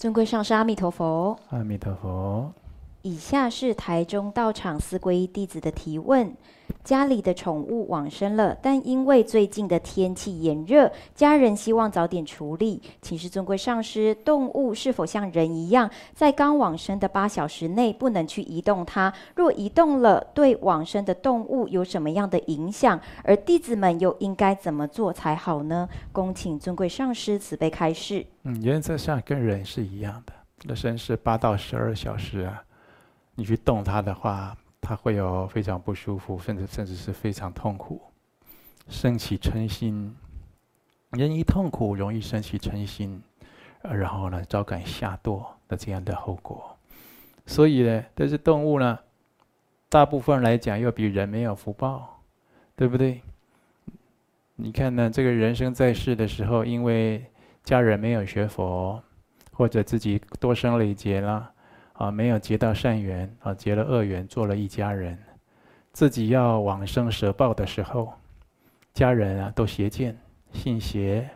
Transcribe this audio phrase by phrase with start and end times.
[0.00, 1.38] 尊贵上师阿弥陀佛。
[1.50, 2.50] 阿弥陀佛。
[3.02, 6.34] 以下是台中道场四皈依弟子的提问：
[6.84, 19.12] 家里的宠物往生了，但因为最近的天气炎热，家人希望早点处理，请示尊贵上师，动物是否像人一样，在刚往生的八小时内不能去移动它？
[19.34, 23.00] 若移动了，对往生的动物有什么样的影响？
[23.24, 25.88] 而弟子们又应该怎么做才好呢？
[26.12, 28.26] 恭请尊贵上师慈悲开示。
[28.44, 30.32] 嗯，原则上跟人是一样的，
[30.64, 32.62] 那生是八到十二小时啊。
[33.40, 37.98] 你去动它的话，它会有非常不舒服，甚至甚至是非常痛苦，
[38.86, 40.14] 升起嗔心。
[41.12, 43.22] 人一痛苦，容易升起嗔心，
[43.80, 46.76] 然后呢，招感下堕的这样的后果。
[47.46, 48.98] 所以呢，但是动物呢，
[49.88, 52.20] 大部分来讲又比人没有福报，
[52.76, 53.22] 对不对？
[54.56, 57.24] 你看呢，这个人生在世的时候，因为
[57.64, 59.02] 家人没有学佛，
[59.50, 61.50] 或者自己多生累劫了。
[62.00, 65.18] 啊，没有结到善缘啊，结了恶缘，做了一家人，
[65.92, 68.10] 自己要往生舍报的时候，
[68.94, 70.18] 家人啊都邪见，
[70.50, 71.28] 信邪，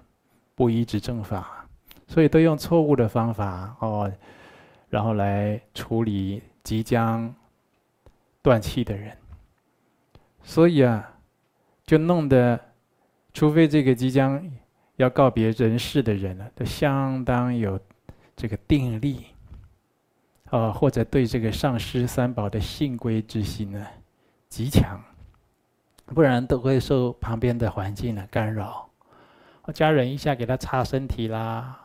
[0.55, 1.67] 不依止正法，
[2.09, 4.11] 所以都用错误的方法哦，
[4.89, 7.35] 然后来处理即将
[8.41, 9.15] 断气的人，
[10.43, 11.13] 所以啊，
[11.85, 12.59] 就弄得，
[13.35, 14.43] 除非这个即将
[14.97, 17.79] 要告别人世的人呢，都相当有
[18.35, 19.27] 这个定力。
[20.55, 23.85] 呃，或者对这个上师三宝的信归之心呢，
[24.49, 25.03] 极强，
[26.05, 28.89] 不然都会受旁边的环境的干扰。
[29.75, 31.77] 家人一下给他擦身体啦，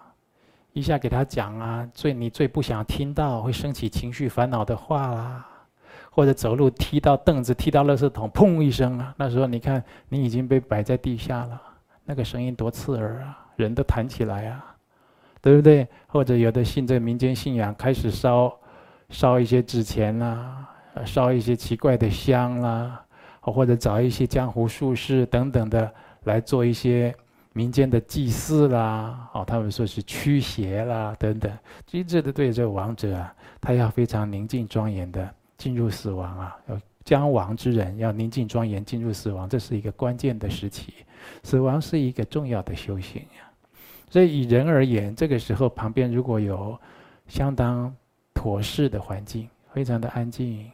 [0.72, 5.48] 一下给他讲啊，最你最不想听到会升起情绪烦恼的话啦，
[6.12, 11.60] 或者走路踢到凳子、踢到垃圾桶，砰一声啊，那时候你看你已经被摆在地下了，
[12.06, 14.69] 那个声音多刺耳啊，人都弹起来啊。
[15.42, 15.88] 对不对？
[16.08, 18.54] 或者有的信这民间信仰，开始烧
[19.10, 20.68] 烧一些纸钱啦，
[21.06, 23.04] 烧一些奇怪的香啦，
[23.42, 25.92] 或者找一些江湖术士等等的
[26.24, 27.16] 来做一些
[27.54, 29.30] 民间的祭祀啦。
[29.34, 31.52] 哦，他们说是驱邪啦等等，
[31.92, 36.58] 一致的对这个亡者啊，他要非常宁静庄严的进入死亡啊。
[36.68, 40.94] 要将亡之人要宁静庄严进入死亡，这是一个关键的时期。
[41.44, 43.24] 死亡是一个重要的修行。
[44.10, 46.78] 所以以人而言，这个时候旁边如果有
[47.28, 47.96] 相当
[48.34, 50.72] 妥适的环境，非常的安静，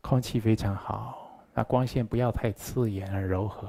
[0.00, 3.68] 空气非常好，那光线不要太刺眼而柔和，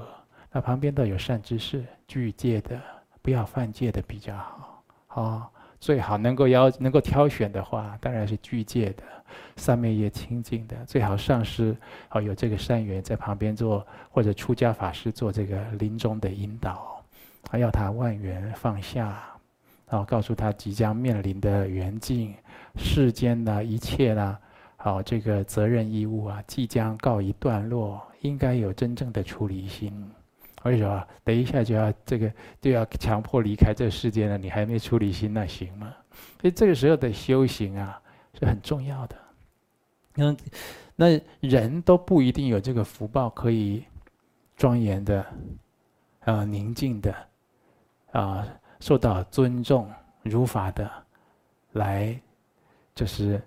[0.52, 2.80] 那旁边都有善知识具戒的，
[3.22, 4.84] 不要犯戒的比较好。
[5.10, 5.48] 哦，
[5.80, 9.04] 最好能够要能够挑选的话，当然是具戒的，
[9.56, 11.78] 三昧耶清净的，最好上师
[12.10, 16.97] 哦有这个善缘在旁边做，或者出家法师做这个临终的引导。
[17.50, 19.24] 还要他万缘放下，
[19.88, 22.36] 然后告诉他即将面临的缘境，
[22.76, 24.38] 世间的一切呢，
[24.76, 30.12] 好这个责任义务啊，即将告一段落，应该有真正的出离心。
[30.64, 31.08] 为什么？
[31.24, 35.94] 等一下就要这个就要强迫离开这世界了，你还没出离心，那行吗？
[36.42, 38.02] 所以这个时候的修行啊
[38.38, 39.16] 是很重要的。
[40.16, 40.36] 嗯，
[40.96, 43.86] 那人都不一定有这个福报，可以
[44.58, 45.26] 庄严的
[46.22, 47.16] 啊宁静的。
[48.12, 48.48] 啊，
[48.80, 49.90] 受到尊重、
[50.24, 50.90] 如法的，
[51.74, 52.20] 来，
[52.96, 53.42] 就是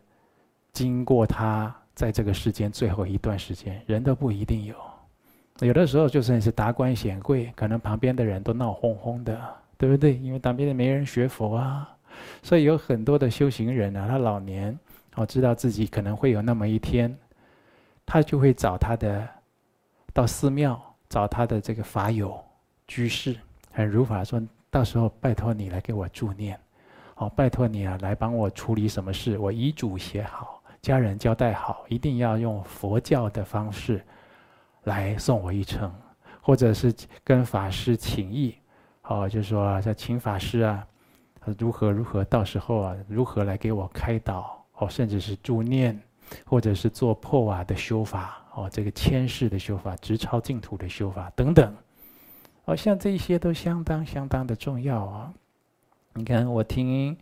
[0.73, 4.75] 经过他在这个世间最后一段时间，人都不一定有。
[5.61, 9.39] 有的时候就算是达官显贵，可能旁边的人都闹哄哄的，
[9.77, 10.15] 对不对？
[10.15, 11.97] 因为旁边的没人学佛啊，
[12.43, 14.79] 所以有很多的修行人啊，他老年
[15.17, 17.15] 哦，知道自己可能会有那么一天，
[18.07, 19.29] 他就会找他的
[20.15, 22.43] 到寺庙找他的这个法友
[22.87, 23.37] 居士。
[23.73, 26.59] 很如法说，到时候拜托你来给我助念，
[27.17, 34.05] 哦，拜托你啊，来帮我处理什么事，我遗嘱写好，家人交代好，一定要用佛教的方式
[34.85, 35.93] 来送我一程，
[36.41, 38.55] 或者是跟法师请意，
[39.03, 40.87] 哦，就说叫请法师啊，
[41.59, 46.01] 如何如何，到时候啊，如何来给我开导，哦，甚至是助念，
[46.45, 51.75] 或者是做破瓦的修法，哦，这个迁世的修法，直超净土的修法等等。
[52.71, 55.35] 好像这些都相当相当的重要啊！
[56.15, 57.19] 你看，我听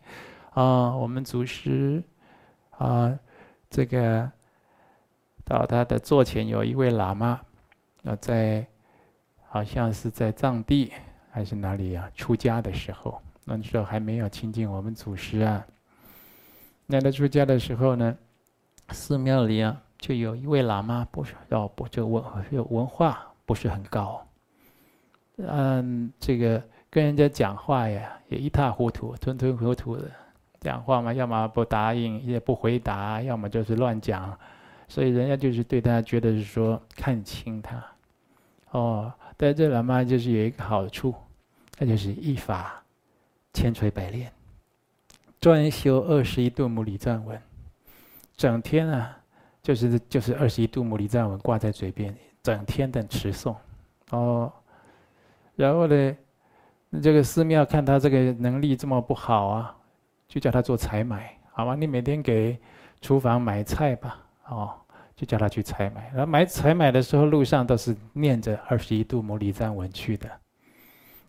[0.50, 2.02] 啊，我们祖师
[2.76, 3.18] 啊，
[3.70, 4.30] 这个
[5.46, 7.40] 到他的座前有一位喇嘛，
[8.04, 8.66] 啊，在
[9.46, 10.92] 好像是在藏地
[11.30, 12.10] 还是哪里啊？
[12.14, 15.66] 出家的时候，那时候还没有亲近我们祖师啊。
[16.84, 18.14] 那他出家的时候呢，
[18.90, 24.22] 寺庙里啊，就有一位喇嘛，不是要不就文有文化不是很高。
[25.38, 30.11] 嗯，这个跟人家讲话呀，也一塌糊涂，吞吞吐吐的，
[30.61, 34.37] 讲话嘛，要么不答应，也不回答，要么就是乱讲，
[34.88, 37.82] 所以人家就是对他觉得是说看轻他。
[38.73, 41.14] 哦，在这喇嘛就是有一个好处，
[41.79, 42.82] 那就是一法
[43.55, 44.32] 千锤百炼，
[45.41, 47.41] 专修二十一度母礼赞文，
[48.37, 49.17] 整天啊，
[49.62, 53.55] 就是就是二十一度母礼赞文挂在嘴边，整天的持诵。
[54.11, 54.52] 哦，
[55.58, 56.16] 然后呢，
[57.02, 59.76] 这个寺庙看他这个能力这么不好啊，
[60.28, 61.75] 就叫他做采买，好吗？
[61.75, 62.56] 你每天给
[63.00, 64.72] 厨房买菜吧，哦。
[65.19, 70.31] 就叫他去采买，然后买采买的时候，路上都是念着二十一度母礼赞文去的。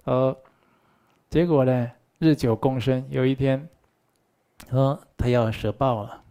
[0.04, 0.38] 呃，
[1.28, 3.68] 结果呢，日久功深，有一天，
[4.70, 6.22] 呃他要舍报了，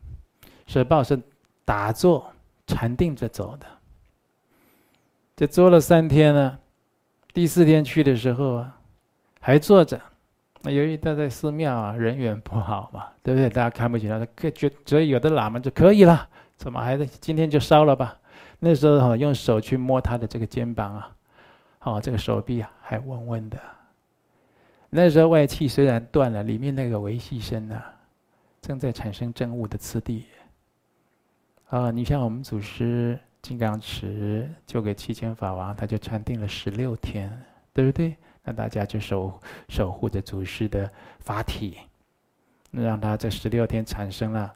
[0.69, 1.21] 舍报是
[1.65, 2.33] 打坐
[2.65, 3.67] 禅定着走的，
[5.35, 6.61] 就坐了三天了，
[7.38, 8.76] 第四天去的时候啊，
[9.38, 10.00] 还坐着。
[10.62, 13.49] 那由于他在寺庙啊，人缘不好嘛，对不对？
[13.49, 16.29] 大家看不起他，可觉所以有的喇嘛就可以了。
[16.56, 18.19] 怎么还在今天就烧了吧？
[18.58, 21.17] 那时候哈，用手去摸他的这个肩膀啊，
[21.85, 23.56] 哦，这个手臂啊还温温的。
[24.90, 27.94] 那时候外气虽然断了，里面那个维系身啊，
[28.61, 30.25] 正在产生正物的次第。
[31.69, 37.31] 啊，你像我们祖师金刚持就给七千法王，他就禅定了十六天，
[37.73, 38.17] 对不对？
[38.43, 40.90] 那大家就守守护着祖师的
[41.20, 41.79] 法体，
[42.70, 44.55] 让他这十六天产生了。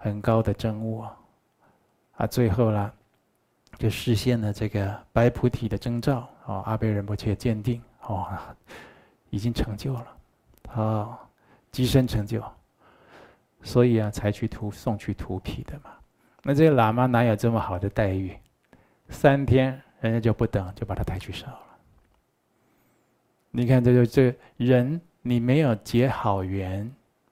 [0.00, 1.04] 很高的证悟
[2.12, 2.92] 啊，最后呢，
[3.78, 8.28] 就实现了这个白菩提的征兆哦，阿倍仁波切鉴定哦，
[9.30, 10.06] 已经成就了，
[10.76, 11.18] 哦，
[11.72, 12.40] 即身成就，
[13.64, 15.90] 所以啊，才去图送去荼毗的嘛。
[16.42, 18.32] 那这个喇嘛哪有这么好的待遇？
[19.08, 21.60] 三天人家就不等，就把他抬去烧了。
[23.50, 26.90] 你看，这就这人，你没有结好缘。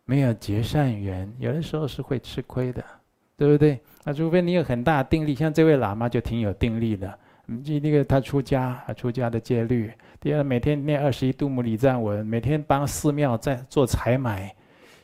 [0.08, 2.85] 没有结善缘，有的时候是会吃亏的，
[3.37, 3.81] 对不对？
[4.05, 7.19] 那除非你有很大定力，像这位喇嘛就挺有定力的。
[7.44, 9.93] 你，那个他出家，出家的戒律。
[10.20, 14.55] 第二，每天念二十一度母礼赞文，每天帮寺庙在做采买，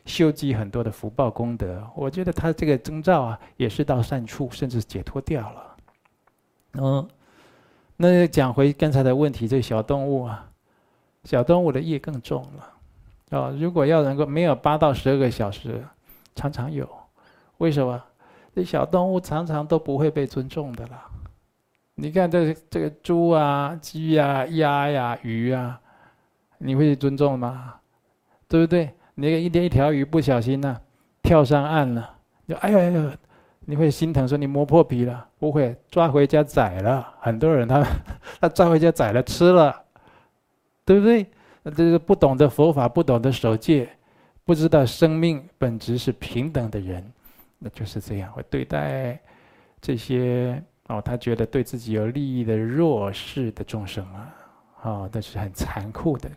[0.05, 1.87] 修积很多的福报功德。
[1.95, 5.77] 我觉得他这个征兆啊，也是到善处，甚至解脱掉了。
[6.75, 7.09] 嗯，
[7.97, 10.51] 那讲回刚才的问题，这小动物啊，
[11.25, 12.69] 小动物的业更重了。
[13.31, 15.85] 哦，如果要能够没有八到十二个小时，
[16.35, 16.89] 常常有，
[17.59, 18.03] 为什么？
[18.55, 21.09] 这小动物常常都不会被尊重的啦。
[21.95, 25.81] 你看这这个猪啊、鸡呀、鸭呀、鱼啊，
[26.59, 27.77] 你会尊重吗？
[28.49, 28.93] 对不对？
[29.15, 30.81] 你一天一条鱼不小心呢、
[31.23, 32.17] 跳上岸了，
[32.49, 33.11] 就哎呦哎呦，
[33.67, 35.29] 你会心疼，说你磨破皮了？
[35.39, 37.15] 不会，抓回家宰了。
[37.21, 37.85] 很多人他
[38.41, 39.85] 他抓回家宰了吃了，
[40.85, 41.27] 对不对？
[41.63, 43.89] 那这个不懂得佛法、不懂得守戒、
[44.45, 47.05] 不知道生命本质是平等的人，
[47.59, 49.21] 那就是这样会对待
[49.81, 54.35] 这些哦，他觉得对自己有利益的弱势的众生啊，
[54.83, 56.31] 哦，那是很残酷的。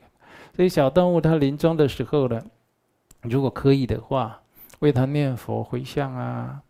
[0.56, 2.42] 所以小动物它临终的时候呢，
[3.30, 4.42] 如果可以的话，
[4.80, 6.62] 为他念佛回向啊，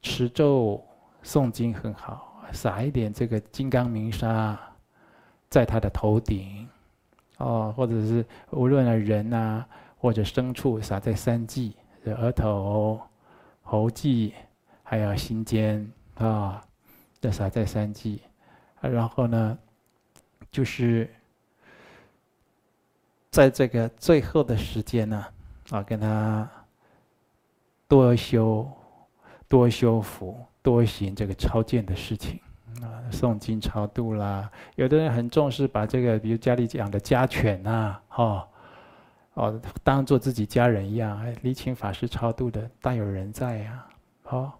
[0.00, 0.84] 持咒
[1.22, 4.58] 诵经很好，撒一点这个金刚明沙
[5.48, 6.68] 在他的头顶。
[7.38, 9.66] 哦，或者是无论的人啊，
[9.98, 13.00] 或者牲畜，撒在三际额头、
[13.62, 14.32] 喉际，
[14.84, 16.62] 还有心间啊，
[17.20, 18.20] 都撒在三际。
[18.80, 19.58] 然后呢，
[20.52, 21.08] 就是
[23.30, 25.26] 在这个最后的时间呢，
[25.72, 26.48] 啊跟他
[27.88, 28.70] 多修、
[29.48, 32.38] 多修福、多行这个超荐的事情。
[32.80, 38.48] 啊，诵经超度啦，有的人很重视，把这个，比如家里养的家犬呐，哦，
[39.34, 43.86] 哦，当做自己家人一样，礼请法师超度的大有人在呀，
[44.24, 44.50] 哦，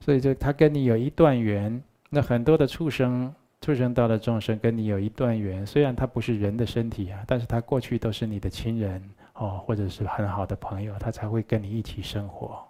[0.00, 9.02] 所以就他跟你有一段缘，那很多的畜生、畜生道的众生跟你有一段缘，虽然他不是人的身体啊，但是他过去都是你的亲人
[9.38, 12.66] 哦，或者是很好的朋友，他才会跟你一起生活，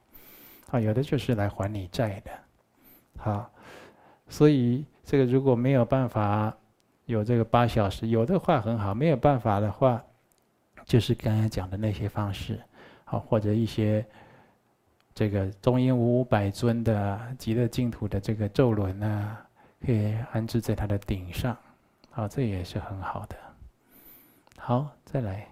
[0.70, 2.30] 啊，有的就是来还你债的，
[3.18, 3.50] 好。
[4.28, 6.52] 所以这个如果没有办法
[7.04, 10.02] 有这个八小时，有的话很好；没有办法的话，
[10.84, 12.60] 就是刚刚讲的那些方式，
[13.04, 14.04] 好，或者一些
[15.14, 19.38] 这个中阴五百尊的极乐净土的这个咒轮呢，
[19.84, 21.56] 可以安置在它的顶上，
[22.10, 23.36] 好，这也是很好的。
[24.58, 25.46] 好，再来。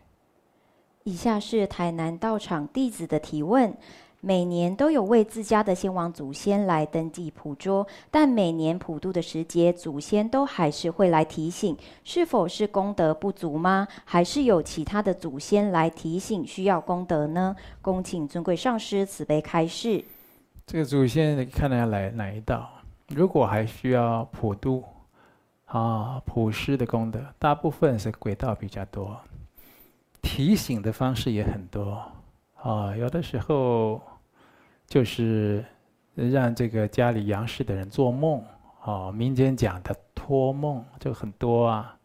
[1.04, 3.76] 以下是台南道场弟子的提问。
[4.22, 13.86] 每年都有为自家的先王祖先来登记普桌，但每年普渡的时节，祖先都还是会来提醒，是否是功德不足吗？
[14.06, 17.54] 还是有其他的祖先来提醒需要功德呢？
[17.82, 20.02] 恭请尊贵上师慈悲开示。
[20.66, 22.70] 这个祖先看来来哪一道？
[23.08, 24.82] 如果还需要普渡
[25.66, 29.14] 啊，普施的功德，大部分是轨道比较多。
[30.24, 32.02] 提醒的方式也很多，
[32.56, 34.00] 啊，有的时候
[34.86, 35.64] 就是
[36.14, 38.42] 让这个家里阳世的人做梦，
[38.80, 41.96] 啊，民间讲的托梦就很多啊。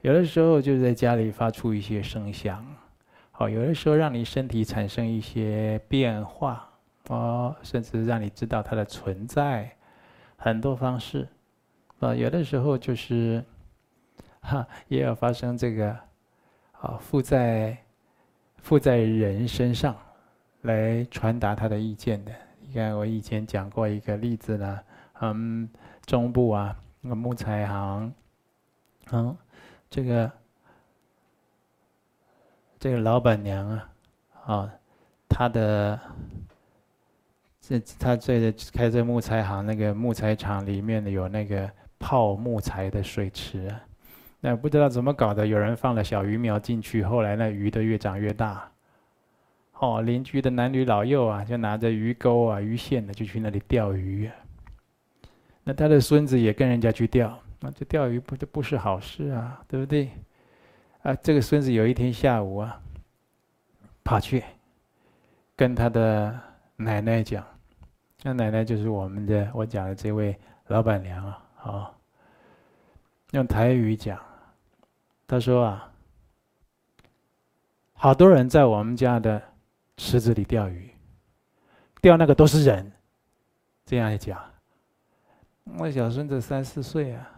[0.00, 2.66] 有的时候就在家里发出一些声响，
[3.36, 6.68] 哦，有的时候让你身体产生一些变化，
[7.08, 9.70] 啊，甚至让你知道它的存在，
[10.36, 11.28] 很多方式，
[12.00, 13.44] 啊，有的时候就是，
[14.40, 16.07] 哈，也有发生这个。
[16.80, 17.76] 啊，附在
[18.58, 19.96] 附在人身上，
[20.62, 22.32] 来传达他的意见的。
[22.60, 24.80] 你看，我以前讲过一个例子呢，
[25.20, 25.68] 嗯，
[26.06, 28.12] 中部啊，那个木材行，
[29.10, 29.36] 嗯，
[29.90, 30.30] 这个
[32.78, 33.90] 这个老板娘啊，
[34.44, 34.72] 啊，
[35.28, 35.98] 她的
[37.60, 41.68] 这她这个开这木材行，那个木材厂里面的有那个
[41.98, 43.80] 泡木材的水池啊。
[44.40, 48.70] 那不知道怎么搞的，有人放了小鱼苗进去，后来那鱼都越长越大。
[49.80, 54.30] 哦，邻居的男女老幼啊，就拿着鱼钩啊、鱼线的，就去那里钓鱼。
[55.64, 60.08] 那他的孙子也跟人家去钓，那这钓鱼不就不是好事啊，对不对？
[61.02, 62.80] 啊，这个孙子有一天下午啊，
[64.04, 64.42] 跑去
[65.56, 66.38] 跟他的
[66.76, 67.44] 奶奶讲，
[68.22, 70.36] 那奶奶就是我们的我讲的这位
[70.68, 71.94] 老板娘啊，好。
[73.32, 74.18] 用台语讲，
[75.28, 75.92] 他说啊，
[77.92, 79.40] 好多人在我们家的
[79.98, 80.90] 池子里钓鱼，
[82.00, 82.90] 钓那个都是人，
[83.84, 84.42] 这样一讲，
[85.76, 87.30] 我小孙子三四岁啊，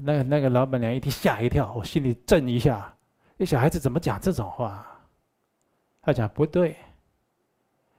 [0.00, 2.94] 那个那个老板娘一听吓一跳，我心里震一下，
[3.38, 4.86] 这小孩子怎么讲这种话？
[6.02, 6.76] 他讲不对，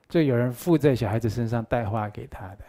[0.08, 2.60] 这有人附在小孩子身上带话给他的。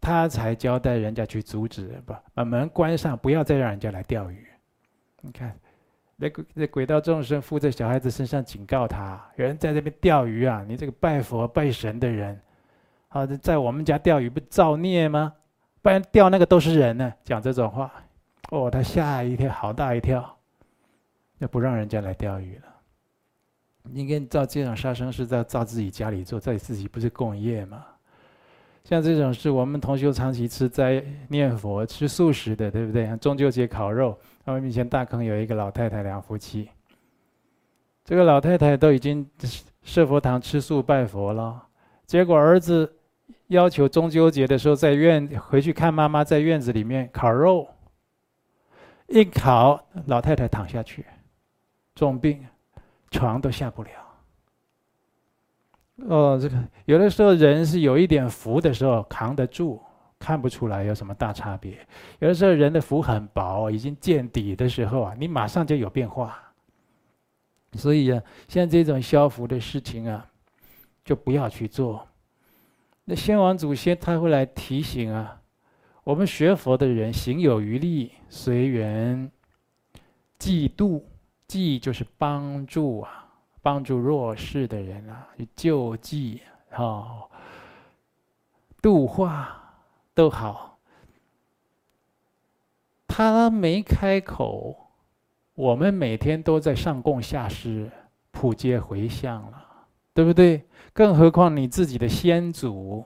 [0.00, 4.47] 他才交代人家去阻止，不把门关上，不要再让人家来钓鱼。
[5.20, 5.58] 你看，
[6.16, 10.64] 那那鬼道众生附在小孩子身上警告他：有人在这边钓鱼啊！
[10.66, 12.40] 你这个拜佛拜神的人，
[13.08, 15.32] 啊，在我们家钓鱼不造孽吗？
[15.82, 17.12] 不然钓那个都是人呢。
[17.24, 17.92] 讲这种话，
[18.50, 20.38] 哦，他吓一跳，好大一跳，
[21.38, 22.62] 那不让人家来钓鱼了。
[23.92, 27.84] 应该照这种杀生是在照自己家里做，在自己不是共业吗？
[28.88, 33.14] 像这种是我们同学长期吃斋念佛、吃素食的，对不对？
[33.18, 36.70] 中秋节烤肉，我们以前大坑有一个老太太两夫妻，
[38.02, 39.28] 这个老太太都已经
[39.82, 41.62] 设佛堂吃素拜佛了，
[42.06, 42.90] 结果儿子
[43.48, 47.68] 要求中秋节的时候在院回去看妈妈在院子里面烤肉，
[49.08, 51.04] 一烤老太太躺下去，
[51.94, 52.42] 重病，
[53.10, 53.90] 床都下不了。
[56.06, 59.80] 哦，这个有的时候人是有一点福的时候扛得住，
[60.18, 61.72] 看不出来有什么大差别；
[62.20, 66.40] 有的时候人的福很薄，已经见底的时候啊，你马上就有变化。
[67.72, 70.26] 所以啊，像这种消福的事情啊，
[71.04, 72.06] 就不要去做。
[73.04, 75.40] 那先王祖先他会来提醒啊，
[76.04, 79.30] 我们学佛的人行有余力，随缘
[80.38, 81.04] 济度，
[81.46, 83.27] 济就是帮助啊。
[83.60, 86.42] 帮助弱势的人啊，救济、
[86.76, 87.28] 哦、
[88.80, 89.74] 度化
[90.14, 90.78] 都好。
[93.06, 94.76] 他没开口，
[95.54, 97.90] 我们每天都在上供下施、
[98.30, 99.66] 普皆回向了，
[100.14, 100.64] 对不对？
[100.92, 103.04] 更何况你自己的先祖，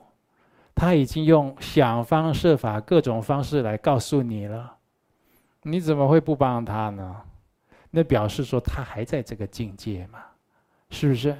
[0.75, 4.77] 他已经用想方设法、各种方式来告诉你了，
[5.63, 7.21] 你怎么会不帮他呢？
[7.89, 10.19] 那表示说他还在这个境界嘛。
[10.93, 11.35] 是不是？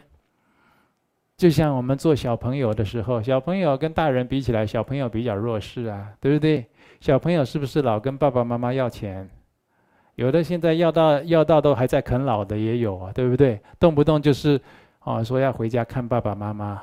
[1.38, 6.66] 就像我们做小朋友的时候，小朋友跟大人比起来，小朋友比较弱势啊，对不对？
[7.00, 9.30] 小朋友是不是老跟爸爸妈妈要钱？
[10.16, 13.62] 有的现在要到要到都还在啃老的也有啊，对不对？
[13.80, 14.60] 动不动就是
[15.02, 16.82] 哦，说要回家看爸爸妈妈，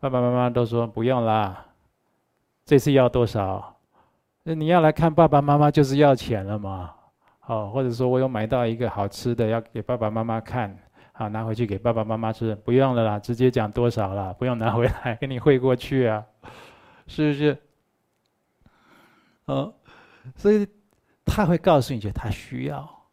[0.00, 1.66] 爸爸妈妈都说不用啦。
[2.64, 3.76] 这次要多少？
[4.44, 6.92] 那你要来看爸爸妈妈就是要钱了嘛？
[7.46, 10.74] 哦，或者说我有买到一个好吃的要给爸爸妈妈看。
[11.16, 16.26] 好，拿回去给爸爸妈妈吃，不用了啦，直接讲多少了，不用拿回来，给你汇过去啊，
[17.06, 17.56] 是不是？
[19.44, 19.72] 哦，
[20.34, 20.66] 所以
[21.24, 23.06] 他会告诉你，就他需要，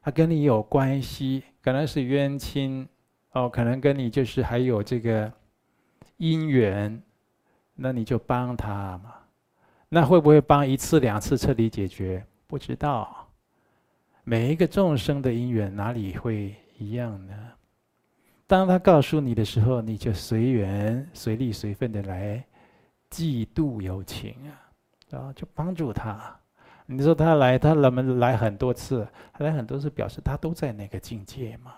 [0.00, 2.88] 他跟你有关系，可能是冤亲，
[3.32, 5.32] 哦，可能跟你就是还有这个
[6.18, 7.02] 姻缘，
[7.74, 9.12] 那你就帮他嘛。
[9.88, 12.24] 那会不会帮一次两次彻底解决？
[12.46, 13.28] 不知道。
[14.22, 17.34] 每一个众生的因缘哪里会一样呢？
[18.46, 22.44] 当他告诉你的时候，你就随缘随力随分的来
[23.08, 24.34] 济度有情
[25.10, 26.36] 啊，啊，就帮助他。
[26.86, 29.08] 你说他来，他能不能来很多次？
[29.32, 31.72] 他来很多次，表示他都在那个境界嘛，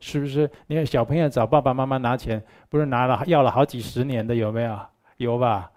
[0.00, 0.50] 是不是？
[0.66, 4.80] 你看小朋友找爸爸妈妈拿钱，不是拿了要了好几十年的，有没有？
[5.18, 5.70] 有吧？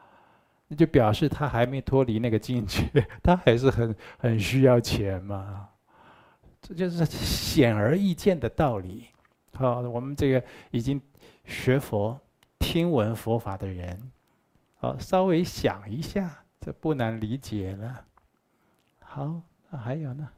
[0.68, 2.84] 那就表示他还没脱离那个境界，
[3.22, 5.70] 他还是很很需要钱嘛。
[6.62, 9.08] 这就是显而易见的道理。
[9.54, 11.02] 好，我们这个已经
[11.46, 12.20] 学佛、
[12.60, 14.12] 听闻佛法的人，
[14.76, 18.06] 好，稍微想一下，这不难理解了。
[19.00, 20.30] 好，那还有呢？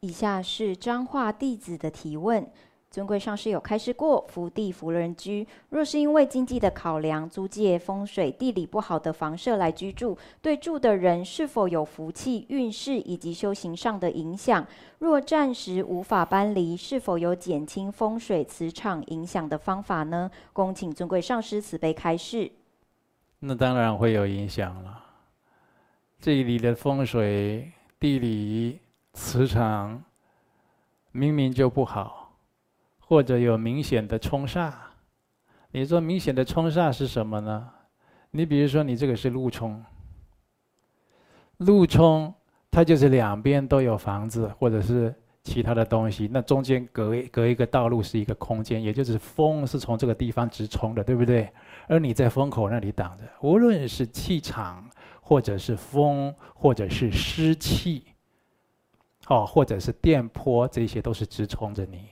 [0.00, 2.48] 以下是彰化弟子的提问：
[2.96, 5.46] 尊贵上师有开示过，福地福人居。
[5.68, 14.66] 若是因为经济的考量，租借风水地理不好的房舍来居住，对住的人是否有福气、运势以及修行上的影响？
[14.98, 20.30] 若暂时无法搬离，是否有减轻风水磁场影响的方法呢？
[20.54, 22.50] 恭请尊贵上师慈悲开示。
[23.40, 25.04] 那当然会有影响了。
[26.18, 28.80] 这里的风水、地理、
[29.12, 30.02] 磁场
[31.12, 32.25] 明明就不好，
[33.08, 34.72] 或者有明显的冲煞。
[35.70, 37.70] 你说明显的冲煞是什么呢？
[38.32, 39.82] 你比如说，你这个是路冲，
[41.58, 42.34] 路冲
[42.70, 51.50] 它就是两边都有房子或者是其他的东西，那中间隔隔一个道路是一个空间，也就是风是从这个地方直冲的，对不对？
[51.88, 54.90] 而你在风口那里挡着，无论是气场。
[55.28, 58.04] 或者是风，或者是湿气，
[59.26, 62.10] 哦，或者是电波，这些都是直冲着你。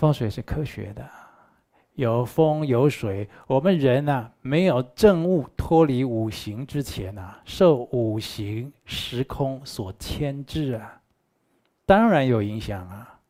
[0.00, 1.06] 风水是科学的，
[1.92, 11.02] 有风有水，我们人呢、没有正物脱离五行之前呢、受五行时空所牵制啊，
[11.84, 13.20] 当然有影响啊。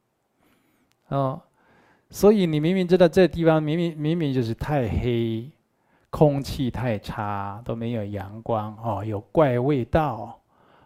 [1.09, 1.43] 哦，
[2.09, 5.51] 所以你明明知道这地方明明明明就是太黑。
[6.09, 10.41] 空气太差，都没有阳光哦，有怪味道，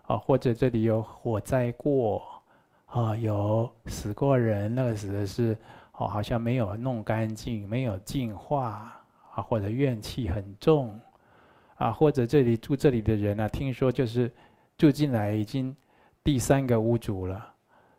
[0.06, 2.33] 啊，或者这里有火灾过，
[2.94, 5.56] 啊，有死过人，那个死的是
[5.98, 8.94] 哦，好像没有弄干净，没有净化，
[9.34, 10.96] 啊，或者怨气很重，
[11.74, 14.30] 啊，或者这里住这里的人呢，听说就是
[14.78, 15.74] 住进来已经
[16.22, 17.44] 第三个屋主了，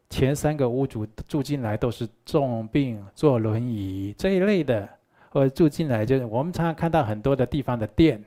[0.09, 4.87] 前三个屋主住进来都是重病，坐轮椅这一类的。
[5.29, 8.23] 或者住进来就是，我们常常看到很多的地方的店，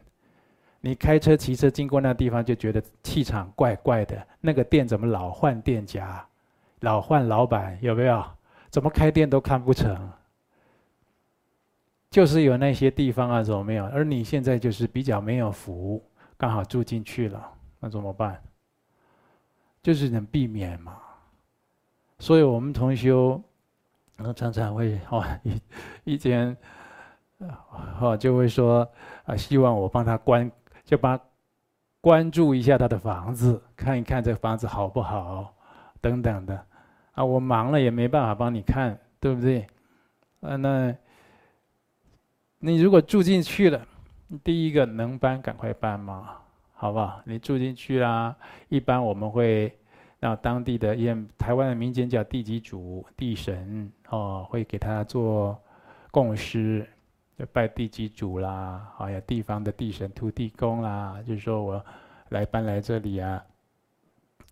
[0.82, 4.22] 你开车骑车经过那地方就觉得气场怪怪的。
[4.42, 6.22] 那个店怎么老换店家，
[6.80, 8.24] 老换老板，有没有？
[8.70, 10.10] 怎么开店都看不成？
[12.10, 13.84] 就是有那些地方啊，怎么没有？
[13.86, 16.02] 而你现在就是比较没有福，
[16.36, 18.42] 刚好住进去了，那怎么办？
[19.82, 20.96] 就是能避免嘛。
[22.18, 23.40] 所以我们同修，
[24.34, 25.60] 常常会 哦，一
[26.14, 26.56] 一天。
[28.00, 28.90] 哦，就会说
[29.24, 30.50] 啊，希望我帮他关，
[30.84, 31.20] 就帮
[32.00, 35.54] 关注一下他的房子，看一看这房子好不好，
[36.00, 36.66] 等等的。
[37.12, 39.66] 啊，我忙了也没办法帮你看，对不对？
[40.40, 40.94] 啊，那，
[42.60, 43.86] 你如果住进去了，
[44.44, 46.30] 第一个能搬赶快搬嘛，
[46.74, 47.20] 好不好？
[47.24, 48.36] 你住进去啦，
[48.68, 49.76] 一般我们会
[50.20, 55.60] 让当地的，因台湾的民间叫地基主、地神哦，会给他做
[56.10, 56.86] 供施。
[57.38, 61.84] 就拜地基主啦，还有地方的地神、土地公啦，就是说我
[62.30, 63.40] 来搬来这里啊，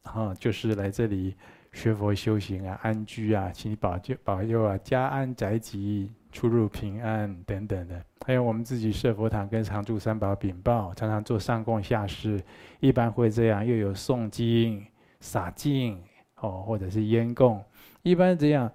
[0.07, 1.35] 哈，就是来这里
[1.73, 8.05] 学佛修行啊，安居啊，请你保佑保佑啊，家安宅吉，出入平安等等的。
[8.25, 12.43] 还有我们自己设佛堂跟常住三宝禀报，常常做上供下施，
[12.81, 14.85] 一般会这样，又有诵经、
[15.21, 16.03] 洒净
[16.37, 17.63] 哦，或者是烟供，
[18.03, 18.71] 一般这样。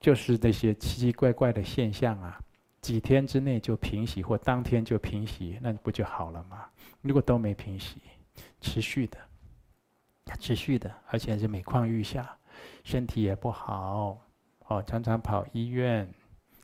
[0.00, 2.40] 就是那些奇奇怪怪的现象啊，
[2.80, 6.64] 几天之内就平息，或当天就平息，那不就好了吗？
[7.02, 8.00] 如果都没平息，
[8.62, 9.18] 持续的，
[10.36, 12.36] 持续的，而且是每况愈下，
[12.84, 14.18] 身体也不好，
[14.66, 16.08] 哦，常常跑医院，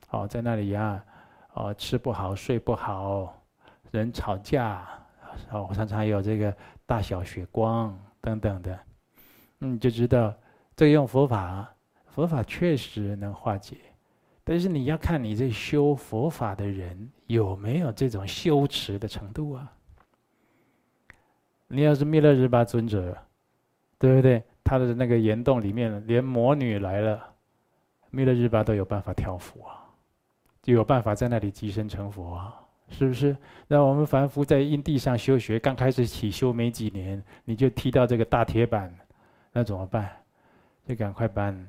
[0.09, 1.03] 哦，在那里呀，
[1.53, 3.41] 哦，吃不好，睡不好，
[3.91, 4.87] 人吵架，
[5.51, 8.79] 哦，常常有这个大小血光等等的，
[9.57, 10.33] 你就知道
[10.75, 11.73] 这用佛法。
[12.07, 13.77] 佛法确实能化解，
[14.43, 19.71] 但是你要看你这修佛法的人有没有这种修持的程度啊。
[21.67, 23.15] 你要是弥勒日巴尊者，
[23.99, 24.43] 对不对？
[24.63, 27.33] 他的那个岩洞里面连魔女来了，
[28.09, 29.85] 弥勒日巴都有办法调伏啊，
[30.61, 33.35] 就有办法在那里即身成佛啊，是不是？
[33.67, 38.93] 那我们凡夫在阴地上修学，刚开始起修没几年，你就踢到这个大铁板，
[39.53, 40.11] 那怎么办？
[40.85, 41.67] 就赶快搬。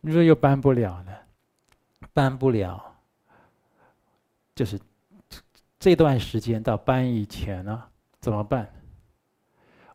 [0.00, 1.12] 你说又搬不了呢？
[2.12, 2.84] 搬不了，
[4.54, 4.78] 就是
[5.78, 7.82] 这段时间到搬以前呢，
[8.20, 8.70] 怎么办？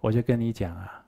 [0.01, 0.98] 我就跟你讲啊，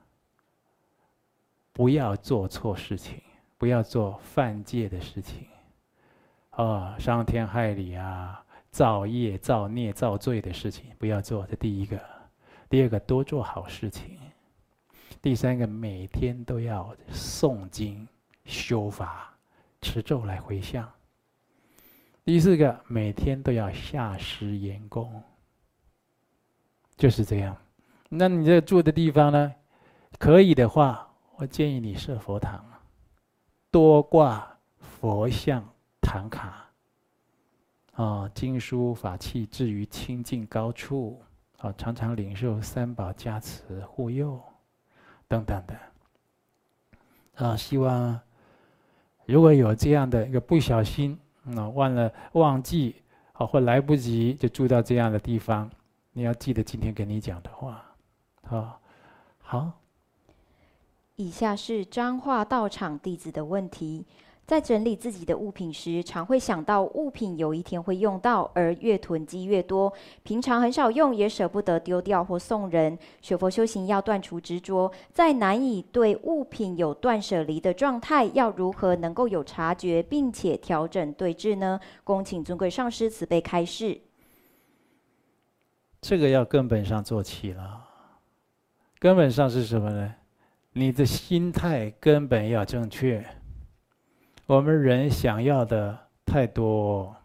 [1.74, 3.22] 不要做错事情，
[3.58, 5.48] 不要做犯戒的事情，
[6.52, 11.46] 啊，伤天害理啊，造业、造孽、造罪的事情不要做。
[11.48, 12.00] 这第一个，
[12.70, 14.18] 第二个多做好事情，
[15.22, 18.08] 第三个每天都要诵经、
[18.46, 19.34] 修法、
[19.82, 20.92] 持咒来回向。
[22.24, 25.24] 第四个，每天都要下施言功，
[26.98, 27.58] 就是这样。
[28.10, 29.56] 那你这住的地方呢？
[30.20, 31.11] 可以的话，
[31.42, 32.64] 我建议你设佛堂，
[33.72, 35.68] 多挂佛像、
[36.00, 36.70] 唐卡，
[37.94, 41.20] 啊，经书法器置于清净高处，
[41.58, 44.40] 啊，常常领受三宝加持护佑，
[45.28, 47.44] 等等的。
[47.44, 48.20] 啊，希望
[49.26, 51.20] 如果有这样的一个不小心，
[51.58, 52.98] 啊，忘了忘记，
[53.34, 55.68] 啊，或来不及就住到这样的地方，
[56.12, 57.84] 你要记得今天跟你讲的话。
[58.44, 58.80] 啊，
[59.40, 59.81] 好。
[61.22, 64.04] 以下是彰化道场弟子的问题：
[64.48, 69.94] 在整理自己的物品时，常会想到物品有一天会用到，而越囤积越多。
[70.24, 72.98] 平常很少用，也舍不得丢掉或送人。
[73.22, 81.80] 学佛修行要断除执着，在难以对物品有断舍离的状态，要如何能够有察觉，并且调整对治呢？
[82.04, 84.02] 恭请尊贵上师慈悲开示。
[86.02, 87.86] 这个要根本上做起了。
[88.98, 90.16] 根本上是什么呢？
[90.74, 93.26] 你的心态根本要正确。
[94.46, 97.16] 我们人想要的太多，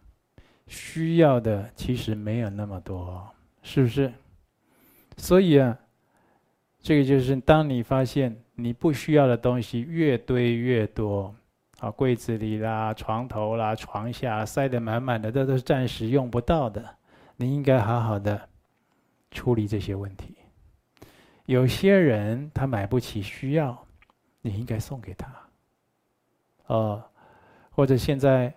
[0.67, 3.27] 需要的其实没有那么多，
[3.61, 4.11] 是不是？
[5.17, 5.77] 所以啊，
[6.79, 11.33] 这个就是当你发现你不需要的东西越堆越多，
[11.79, 16.83] 啊，柜子里啦、床头啦、床下塞得满满的，这都是暂时用不到的。
[17.35, 18.49] 你应该好好的
[19.31, 20.36] 处理这些问题。
[21.47, 23.85] 有些人他买不起，需要，
[24.41, 25.33] 你应该送给他。
[26.65, 27.01] 哦，
[27.71, 28.53] 或者现在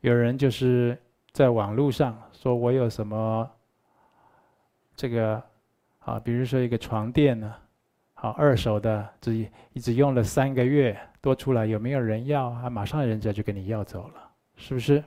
[0.00, 0.96] 有人就是
[1.32, 3.50] 在网络上说，我有什么
[4.94, 5.42] 这个
[5.98, 7.52] 啊，比如说一个床垫呢，
[8.12, 12.50] 好二手的，只一直用了三个月，多出来有没有人要？
[12.50, 15.02] 啊，马上人家就给你要走了，是不是？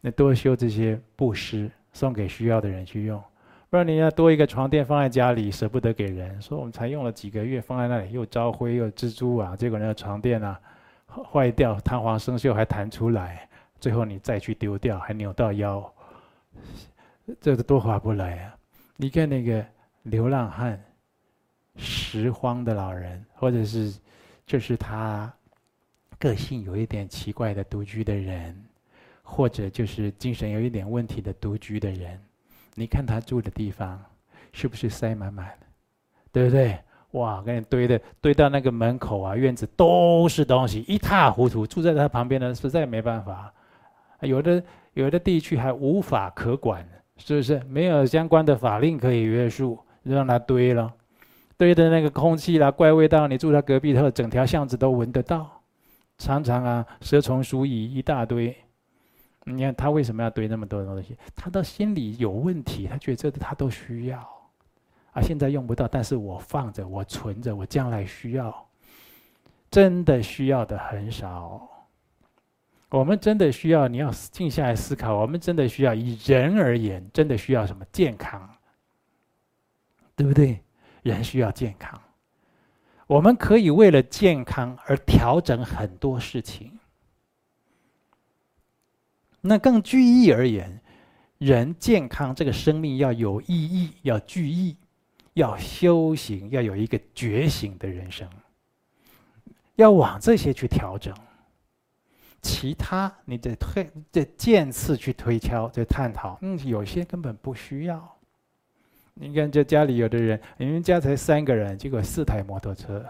[0.00, 3.22] 那多修这些布施，送给需要的人去用。
[3.70, 10.60] 不然你要多一个床垫放在家里，舍不得给人，说我们才用了几个月，放在那里又招灰又蜘蛛啊，结果那个床垫啊
[11.06, 15.88] 坏掉，弹簧生锈还弹出来，最后你再去丢掉，还扭到腰，
[17.40, 18.56] 这个多划不来啊！
[18.96, 19.64] 你看那个
[20.02, 20.82] 流浪汉、
[21.76, 23.94] 拾荒的老人，或者是
[24.44, 25.32] 就是他
[26.18, 28.60] 个性有一点奇怪的独居的人，
[29.22, 32.20] 或者就是精神有一点问题的独居的人。
[32.80, 34.02] 你看他住的地方，
[34.54, 35.66] 是不是塞满满的，
[36.32, 36.78] 对不对？
[37.10, 41.66] 哇，给你堆的堆到那个门口啊，院子都是东西，一塌糊涂。
[41.66, 43.52] 住在他旁边的实在没办法。
[44.22, 44.62] 有的
[44.94, 46.82] 有的地区还无法可管，
[47.18, 47.62] 是不是？
[47.68, 50.90] 没有相关的法令可以约束，就让他堆了，
[51.58, 55.60] 堆的那个空气啦、怪味道，你住他隔壁头，整条巷子都闻得到。
[56.16, 58.56] 常常啊，蛇虫鼠蚁一大堆。
[59.44, 61.16] 你看他为什么要堆那么多东西？
[61.34, 64.18] 他的心里有问题，他觉得这他都需要，
[65.12, 68.66] 啊，现在用不到，但是我放着，我存着，我将来需要。
[69.70, 71.68] 真的需要的很少。
[72.90, 75.14] 我们真的需要，你要静下来思考。
[75.14, 77.86] 我们真的需要，以人而言，真的需要什么？
[77.92, 78.50] 健康，
[80.16, 80.60] 对不对？
[81.02, 82.00] 人需要健康。
[83.06, 86.79] 我们可以为了健康而调整很多事情。
[89.40, 90.80] 那更具义而言，
[91.38, 94.76] 人健康这个生命要有意义，要具义，
[95.34, 98.28] 要修行，要有一个觉醒的人生，
[99.76, 101.14] 要往这些去调整。
[102.42, 106.38] 其他你得推，得渐次去推敲，再探讨。
[106.40, 108.16] 嗯，有些根本不需要。
[109.12, 113.04] 你看，这家里有的人，你们家才三个人，结果四台摩托车，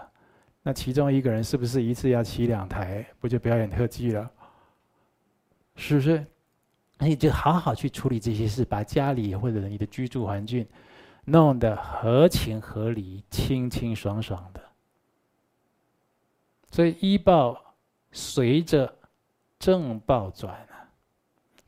[0.61, 3.05] 那其中一个人是不是一次要骑两台？
[3.21, 4.29] 不就表演特技了？
[5.75, 6.25] 是不是？
[6.97, 10.67] 那你就好好去处理这些事，把家里或者你的居住环境
[11.25, 14.61] 弄得合情合理、清清爽爽的。
[16.71, 17.75] 所以依报
[18.11, 18.93] 随着
[19.57, 20.87] 正报转啊。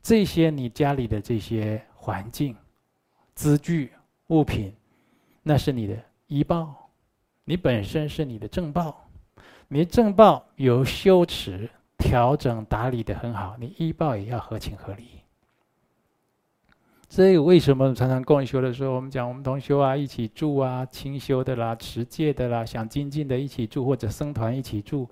[0.00, 2.56] 这些你家里的这些环境、
[3.34, 3.92] 资具、
[4.28, 4.72] 物品，
[5.42, 6.90] 那是你的依报，
[7.44, 9.00] 你本身是你的正报。
[9.66, 15.22] 你正报有羞耻、调整、打理得很好，你衣报也要合情合理。
[17.08, 25.08] 所以为什么常常共修的时候，我们讲我们同修啊，一起住啊，清修的啦、持戒的啦、想精进的一起住，或者僧团一起住，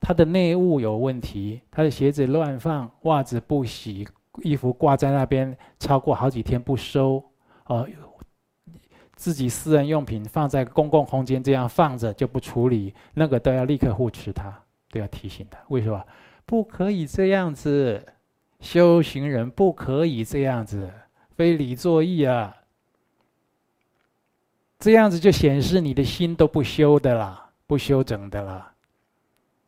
[0.00, 4.06] 他的内务有问题，他的鞋子乱放，袜子不洗，
[4.42, 7.22] 衣服挂在那边超过好几天不收，
[7.66, 7.88] 哦。
[9.14, 14.52] 自己私人用品放在公共空间这样放着就不处理，那个都要立刻护持他，
[14.92, 15.58] 都要提醒他。
[15.70, 16.06] 为什么？
[16.46, 18.04] 不可以这样子，
[18.60, 20.92] 修行人不可以这样子，
[21.34, 22.54] 非礼作义啊！
[24.78, 28.74] 这样子就显示你的心都不修的啦，不修整的啦，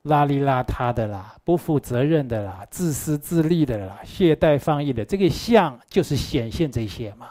[0.03, 7.31] 邋里邋遢的啦，不负责任的啦，自私自利的啦，懈怠放逸的，这个相就是显现这些嘛。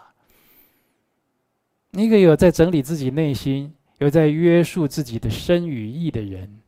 [1.92, 6.60] 一个有在整理自己内心、有在约束自己的身与意的人，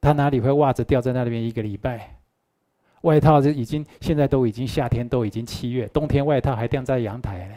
[0.00, 2.16] 他哪里会袜子掉在那里边一个礼拜？
[3.02, 7.54] 外套就已经现在都已经夏天，都已经七月，冬天外套还晾在阳台呢。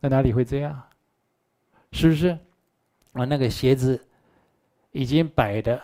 [0.00, 0.82] 那哪里会这样？
[1.92, 2.28] 是不是？
[3.12, 4.00] 啊，那个鞋子
[4.92, 5.80] 已经摆的，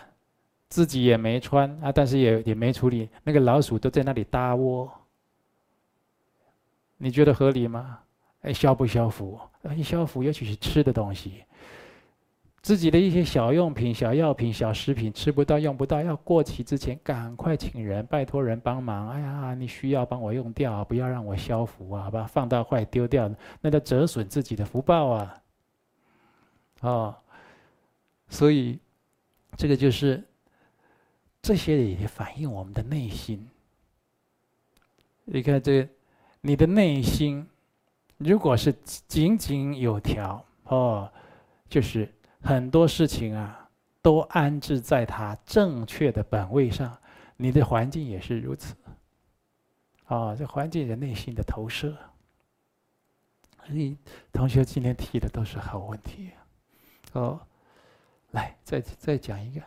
[0.69, 4.91] 自己也没穿啊，但是也也没处理，那个老鼠都在那里搭窝。
[6.99, 7.99] 你觉得合理吗？
[8.43, 9.41] 哎，消不消福？
[9.75, 11.45] 一消福，尤其是吃的东西，
[12.67, 19.09] 自己的一些小用品、小药品、小食品吃不到、用不到，要过期之前赶快请人、拜托人帮忙。
[19.11, 25.43] 哎呀，你需要帮我用掉，不要让我消福啊，把它放到坏丢掉，那叫折损自己的福报啊！
[26.81, 27.15] 哦，
[28.29, 28.81] 所以
[29.57, 30.21] 这个就是
[31.41, 33.49] 这些也反映我们的内心。
[35.25, 35.89] 你看这，
[36.41, 37.47] 你的内心。
[38.19, 38.75] 如果是
[39.07, 41.09] 井井有条哦，
[41.69, 42.13] 就是
[42.47, 43.69] 很多事情啊，
[44.01, 46.97] 都安置在它正确的本位上，
[47.37, 48.77] 你的环境也是如此。
[50.05, 51.93] 啊，这环境人内心的投射。
[53.67, 53.97] 所以
[54.33, 56.31] 同学今天提的都是好问题。
[57.15, 57.41] 哦，
[58.31, 59.61] 来，再再讲一个。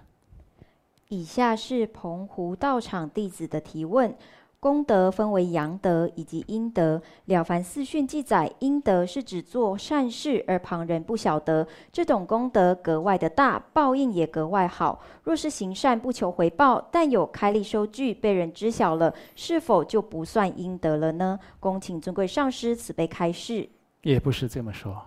[1.10, 4.16] 以下是澎湖道场弟子的提问。
[4.60, 6.98] 功德分为阳德以及阴德。
[7.26, 15.02] 《了凡四训》记载，阴德是指做善事而旁人不晓得，这种功德格外的大，报应也格外好。
[15.24, 21.40] 若是行善不求回报，但有开立收据被人知晓了，是否就不算阴德了呢？
[21.62, 23.70] 恭请尊贵上师慈悲开示。
[24.02, 25.06] 也不是这么说。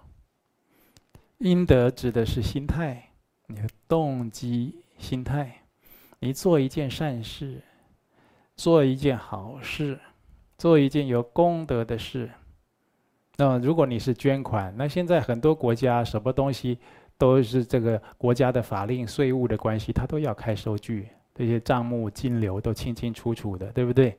[1.39, 3.11] 阴德指的是心态，
[3.49, 5.63] 你的动机心态，
[6.21, 7.61] 你做一件善事。
[8.63, 9.99] 做一件好事，
[10.57, 12.31] 做一件有功德的事。
[13.37, 16.79] 那如果你是捐款，那现在很多国家什么东西
[17.19, 24.17] 都是这个国家的法令、税务的关系，他都要开收据，这些账目金流都清清楚楚的，对不对？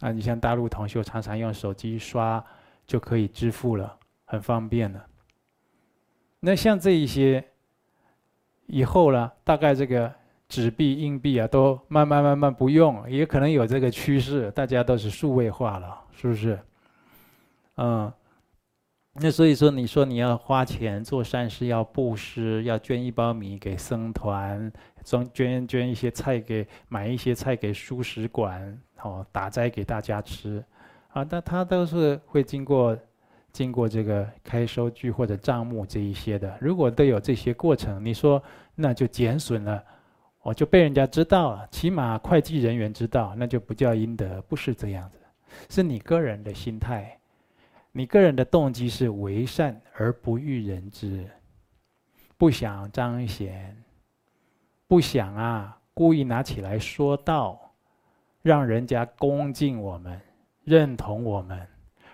[0.00, 2.44] 啊，你像大陆同学常常用手机刷
[2.86, 3.96] 就可以支付了，
[4.26, 5.02] 很方便了。
[6.40, 7.42] 那像这一些
[8.66, 10.12] 以后呢，大概这个。
[10.48, 16.58] 纸币、硬币啊，都慢慢慢慢不用，也可能有这个趋势，大家都是数位化了，是不是？
[17.76, 18.10] 嗯，
[19.12, 24.72] 那所以说，你说你要花钱做善事，要布施，要捐一包米给僧团，
[25.04, 30.64] 捐捐捐一些菜给，买一些菜给蔬食馆，哦，打斋给大家吃，
[31.12, 32.96] 啊，那他都是会经过
[33.52, 36.56] 经过这个开收据或者账目这一些的。
[36.58, 38.42] 如果都有这些过程，你说
[38.74, 39.84] 那就减损了。
[40.48, 45.18] 我就被人家知道了，起码会计人员知道，那就不叫阴德，不是这样子，
[45.68, 47.18] 是你个人的心态，
[47.92, 51.28] 你个人的动机是为善而不欲人知，
[52.38, 53.76] 不想彰显，
[54.86, 57.74] 不想啊故意拿起来说道，
[58.40, 60.18] 让人家恭敬我们，
[60.64, 61.68] 认同我们，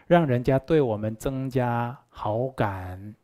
[0.09, 3.15] 让人家对我们增加好感。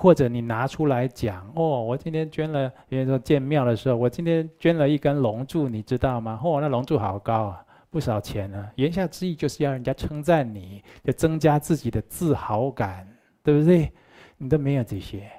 [0.00, 6.40] 或者你拿出来讲哦，我今天捐了，比如说建庙的时候，我今天捐了一根龙柱，你知道吗？
[6.42, 8.70] 哦，那龙柱好高啊，不少钱呢。
[8.76, 13.06] 言下之意就是要人家称赞你，就增加自己的自豪感，
[13.42, 13.92] 对不对？
[14.38, 15.30] 你都没有这些，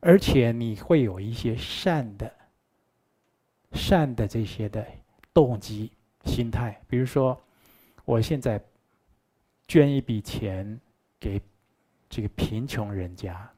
[0.00, 2.28] 而且你会有一些善的、
[3.70, 4.84] 善的这些的
[5.32, 5.92] 动机、
[6.24, 7.40] 心态，比如说，
[8.04, 8.60] 我现在
[9.68, 10.80] 捐一笔钱
[11.20, 11.40] 给。
[12.08, 13.48] 这个贫穷人家，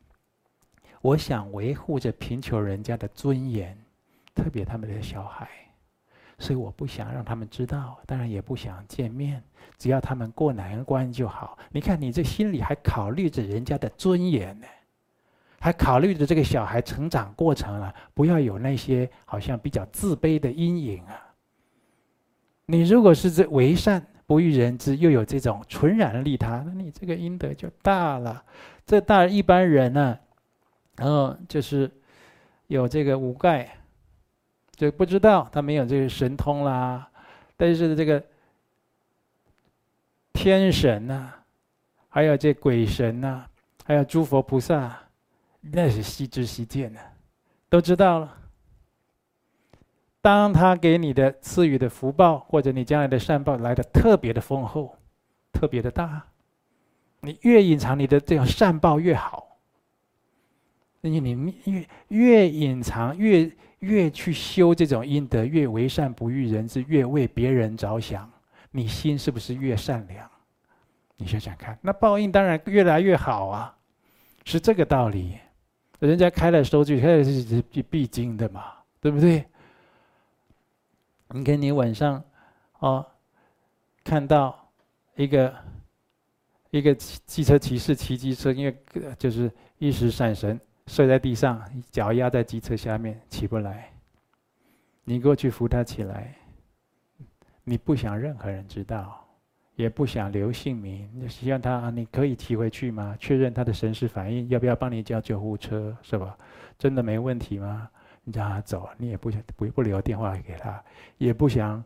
[1.00, 3.76] 我想维护着贫穷人家的尊严，
[4.34, 5.48] 特别他们的小孩，
[6.38, 9.42] 所以我不想让他们知道，当然也不想见面，
[9.78, 11.56] 只要他们过难关就好。
[11.70, 14.66] 你看，你这心里还考虑着人家的尊严呢，
[15.60, 21.34] 还考虑着这个小孩成长过程啊，不要有那些好像比较自卑的阴影啊。
[22.66, 28.44] 你如果是这为善不欲人知，又有这种纯然利他，那你这个阴德就大了。
[28.86, 30.20] 这大一般人呢、啊，
[30.98, 31.90] 然后就是
[32.68, 33.68] 有这个无盖。
[34.76, 37.10] 就不知道他没有这个神通啦，
[37.56, 38.22] 但是这个
[40.32, 41.32] 天神呐、
[42.08, 43.44] 还有这鬼神呐、
[43.84, 44.96] 还有诸佛菩萨，
[45.60, 47.00] 那是悉知悉见的，
[47.68, 48.39] 都知道了。
[50.20, 54.96] 当他给你的赐予的福报，或者你将来的善报来的特别的丰厚，
[55.52, 56.22] 特别的大，
[57.20, 59.56] 你越隐藏你的这种善报越好。
[61.00, 63.50] 你你越越隐藏越。
[63.80, 68.30] 越去修这种阴德，越为善不欲人知，越为别人着想，
[68.72, 70.30] 你心是不是越善良？
[71.16, 73.74] 你想想看，那报应当然越来越好啊，
[74.44, 75.38] 是这个道理。
[75.98, 78.64] 人家开了收据，开了是必经的嘛，
[79.00, 79.46] 对不对？
[81.32, 82.22] 你看你晚上，
[82.80, 83.06] 哦，
[84.02, 84.68] 看到
[85.14, 85.54] 一个
[86.70, 88.76] 一个汽车骑士骑机车，因为
[89.18, 90.58] 就是一时闪神。
[90.86, 91.62] 睡在地上，
[91.92, 93.92] 脚压在机车下面起不来。
[95.04, 96.34] 你过去扶他起来，
[97.62, 99.24] 你不想任何人知道，
[99.76, 103.16] 也不想留姓名，你希望他你可以骑回去吗？
[103.20, 106.36] 确认他的神识反应，要不要帮你叫救护车，是吧？
[106.76, 107.88] 真的没问题吗？
[108.30, 110.82] 你让他走，你也不想不不留电话给他，
[111.18, 111.84] 也不想，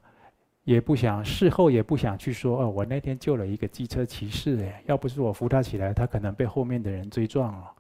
[0.65, 7.73] 也不想事后也不想去说哦，我那天救了一个机车骑士，哎，要不是我扶他起来，他可能被后面的人追撞了。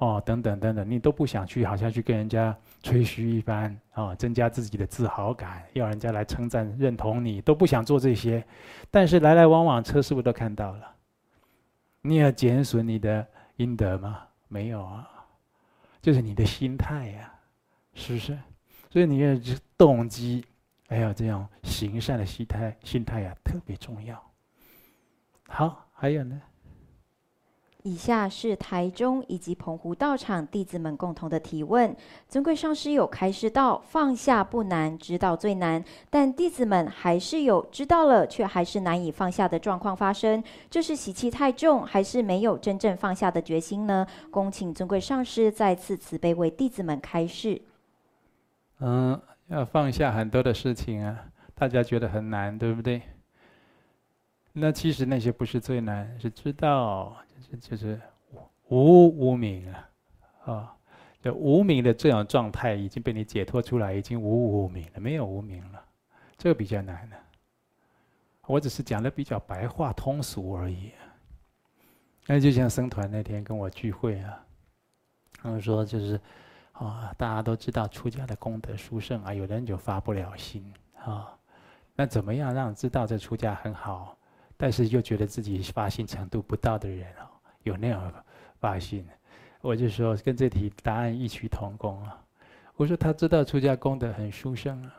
[0.00, 8.44] 哦，等等等等，你都不想去，好像去跟人家吹嘘一番啊、哦，增加自己的自豪感，要人家来称赞认同你，都不想做这些。
[8.92, 10.94] 但是来来往往车是不是都看到了？
[12.00, 14.22] 你要减损你的阴德吗？
[14.46, 15.10] 没有啊，
[16.00, 17.34] 就是你的心态呀、
[17.98, 18.38] 是不是？
[18.90, 19.28] 所以你要
[19.76, 20.44] 动机，
[20.88, 24.22] 还有这样行善的心态，心态呀、特别重要。
[25.48, 26.40] 好，还有呢？
[27.84, 31.96] 以下是台中以及澎湖道场弟子们共同的提问：
[32.28, 44.06] 尊贵上师有开示到，放下不难，知道最难，但弟子们还是有知道了却还是难以放下的状况发生，这是习气太重，还是没有真正放下的决心呢？
[44.30, 47.62] 恭请尊贵上师再次慈悲为弟子们开示。
[48.80, 53.02] 嗯，要放下很多的事情啊，大家觉得很难，对不对？
[54.52, 57.16] 那其实那些不是最难，是知道。
[57.50, 58.00] 就是就是
[58.68, 59.88] 无无名啊，
[60.44, 60.76] 啊，
[61.22, 65.80] 就无名的这种状态已经被你解脱出来，已经无无名了，没有无名了，
[66.36, 67.16] 这个比较难的。
[68.46, 70.90] 我只是讲的比较白话通俗而已。
[72.26, 74.44] 那就像僧团那天跟我聚会啊，
[75.40, 76.20] 他们说就是
[76.78, 80.72] 啊，大家都知道出家的功德殊胜啊，有的人就发不了心
[81.04, 81.36] 啊，
[81.94, 84.16] 那怎么样让知道这出家很好，
[84.56, 87.28] 但是又觉得自己发心程度不到的人啊？
[87.64, 88.12] 有那样
[88.60, 89.06] 发心，
[89.60, 92.24] 我就说跟这题答案异曲同工啊。
[92.76, 94.94] 我说他知道出家功德很殊胜啊，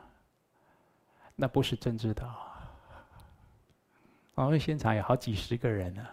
[1.36, 2.46] 那不是真知道啊。
[4.36, 6.06] 我们现场有好几十个人呢。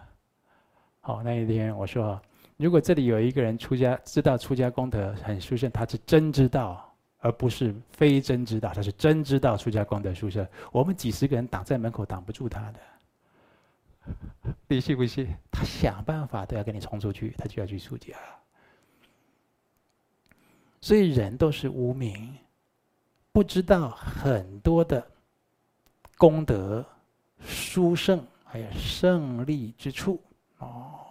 [1.01, 2.21] 好，那一天我说，
[2.57, 10.45] 如果这里有一个人出家知道出家功德很殊胜，他是真知道，而不是非真知道，他是真知道出家功德殊胜。
[10.71, 12.79] 我们几十个人挡在门口挡不住他的。
[14.67, 15.27] 你信不信？
[15.51, 18.15] 他想办法都要跟你冲出去，他就要去出家。
[20.81, 22.35] 所以人都是无名，
[23.31, 25.05] 不知道很多的
[26.17, 26.83] 功德、
[27.39, 30.19] 殊胜，还有胜利之处
[30.57, 31.06] 哦。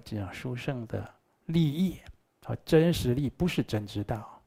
[0.00, 1.08] 这样殊胜的
[1.46, 2.00] 利益
[2.44, 4.42] 和真实力，不是真知道。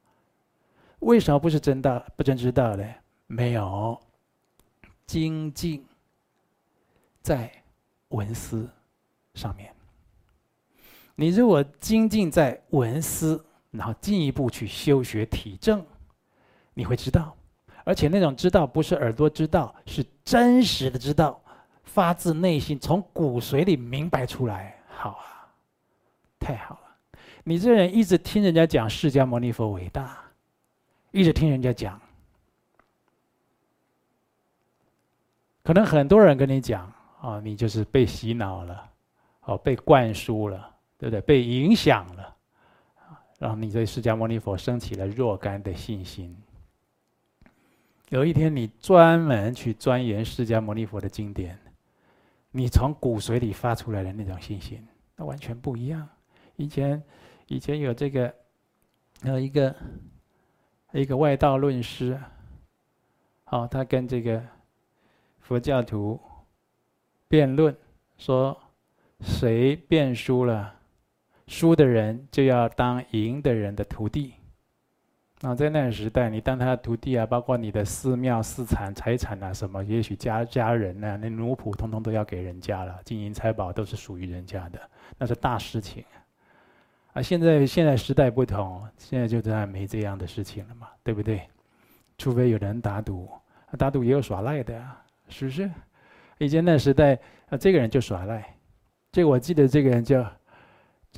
[0.99, 2.03] 为什么不是真道？
[2.15, 2.83] 不真知道呢？
[3.27, 3.99] 没有
[5.05, 5.85] 精进
[7.21, 7.51] 在。
[8.11, 8.65] 文思
[9.33, 9.69] 上面，
[11.13, 15.85] 你如果精进在文思，然后进一步去修学体证，
[16.73, 17.35] 你会知道，
[17.83, 21.37] 而且那种知道不是耳朵知道，是真实的知道，
[21.83, 24.81] 发自内心，从骨髓里明白出来。
[24.87, 25.36] 好啊，
[26.39, 27.19] 太好了！
[27.43, 30.17] 你这人一直听人家讲释迦牟尼佛伟大，
[31.11, 31.99] 一直听人家讲，
[35.63, 36.93] 可能很多人跟你讲。
[37.19, 38.89] 啊，你就是被洗脑了，
[39.45, 41.19] 哦，被灌输了，对不对？
[41.21, 42.35] 被影响了，
[42.99, 46.37] 啊让你对释迦牟尼佛升起了若干的信心。
[48.09, 51.57] 有一天你专门去钻研释迦牟尼佛的经典，
[52.51, 56.07] 你从骨髓里发出来的那种信心，那完全不一样。
[56.57, 57.01] 以前，
[57.47, 58.33] 以前有这个，
[59.23, 59.73] 有一个，
[60.91, 62.19] 一个外道论师，
[63.45, 64.43] 哦，他跟这个
[65.39, 66.19] 佛教徒
[67.27, 67.75] 辩论，
[68.17, 68.59] 说
[69.21, 70.75] 谁辩输了，
[71.47, 74.33] 输的人就要当赢的人的徒弟。
[75.41, 84.81] 那在那个时代，你当他的徒弟啊，包括你的寺庙、寺产、财产啊，什么，也许家家人呢、啊，那奴仆通通都要给人家了，金银财宝都是属于人家的，
[85.19, 86.03] 那是大事情。
[86.11, 86.25] 啊，
[87.17, 91.41] 啊现在现在时代不同，现在就这样没这样的事情了嘛，对不对？
[92.15, 93.27] 除非有人打赌，
[93.75, 95.67] 打赌也有耍赖的啊，是不是？
[96.37, 98.55] 以前那时代，啊，这个人就耍赖，
[99.11, 100.31] 这个我记得这个人叫，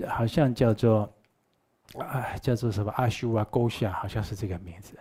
[0.08, 1.14] 好像叫做，
[1.98, 4.98] 啊，叫做什么阿修啊、勾夏，好像是这个名字。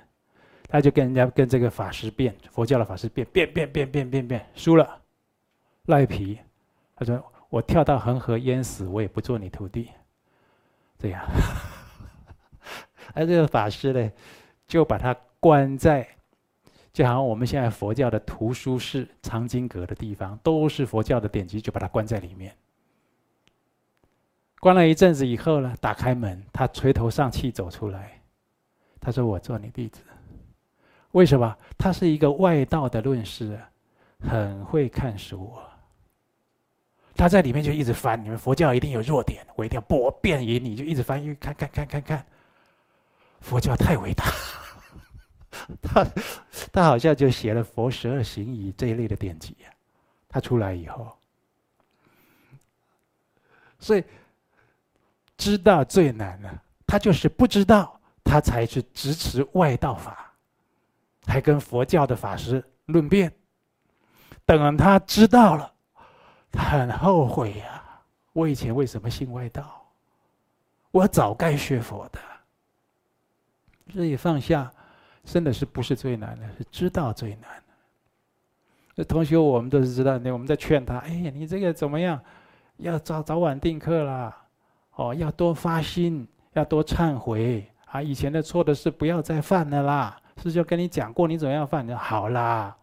[0.66, 5.00] 他就跟人家跟这个法师辩，佛教的法师辩，辩辩辩辩辩辩，输了，
[5.86, 6.40] 赖皮。
[6.96, 9.90] 他说：“我跳到恒河淹死，我也不做你徒弟。”
[10.98, 11.24] 这样，
[13.14, 14.10] 而 这个法师呢，
[14.66, 16.06] 就把他关在，
[16.92, 22.52] 就好像我们现在佛教的图书室、藏经阁的地方，都是佛教的典籍，就把他关在里面。
[24.60, 28.20] 关了一阵子以后呢，打开门，他垂头丧气走出来，
[29.00, 30.02] 他说：“我做你弟子。”
[31.12, 31.56] 为什么？
[31.78, 33.58] 他是一个外道的论师，
[34.18, 35.52] 很会看书。
[37.18, 42.24] 他在里面就一直翻，你们佛教一定有弱点，我一定要博辩于你，就一直翻，因为看看看看看，
[43.40, 44.24] 佛教太伟大。
[45.82, 46.06] 他
[46.72, 49.66] 他好像就写了《佛十二行仪》这一类的典籍啊。
[50.28, 51.12] 他出来以后，
[53.80, 54.04] 所以
[55.36, 56.62] 知道最难了。
[56.86, 60.32] 他就是不知道，他才去支持外道法，
[61.26, 63.32] 还跟佛教的法师论辩。
[64.46, 65.74] 等他知道了。
[66.52, 67.82] 很后悔呀、
[68.32, 69.84] 我以前为什么信外道？
[70.90, 72.18] 我早该学佛的。
[73.92, 74.70] 所以放下，
[75.24, 77.50] 真的是不是最难的，是知道最难。
[78.94, 82.20] 那同学，我们都是知道，那我们在劝他：哎呀，你这个怎么样？
[82.78, 84.36] 要早早晚定课啦，
[84.94, 88.00] 哦，要多发心，要多忏悔啊！
[88.00, 90.16] 以前的错的事不要再犯了啦。
[90.42, 91.84] 师兄跟你讲过，你怎么样犯？
[91.84, 92.76] 你好啦，